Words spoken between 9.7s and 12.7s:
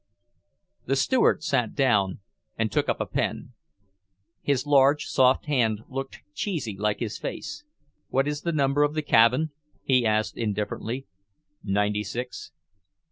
he asked indifferently. "Ninety six."